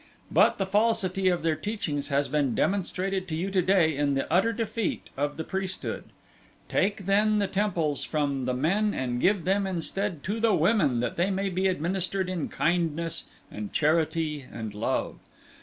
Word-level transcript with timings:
But 0.31 0.57
the 0.57 0.65
falsity 0.65 1.27
of 1.27 1.43
their 1.43 1.55
teachings 1.55 2.07
has 2.07 2.27
been 2.27 2.55
demonstrated 2.55 3.27
to 3.27 3.35
you 3.35 3.51
today 3.51 3.95
in 3.95 4.15
the 4.15 4.25
utter 4.33 4.51
defeat 4.51 5.11
of 5.15 5.37
the 5.37 5.43
priesthood. 5.43 6.05
"Take 6.67 7.05
then 7.05 7.37
the 7.37 7.45
temples 7.45 8.03
from 8.03 8.45
the 8.45 8.53
men 8.55 8.95
and 8.95 9.21
give 9.21 9.45
them 9.45 9.67
instead 9.67 10.23
to 10.23 10.39
the 10.39 10.55
women 10.55 11.01
that 11.01 11.17
they 11.17 11.29
may 11.29 11.49
be 11.49 11.67
administered 11.67 12.29
in 12.29 12.49
kindness 12.49 13.25
and 13.51 13.71
charity 13.73 14.43
and 14.51 14.73
love. 14.73 15.17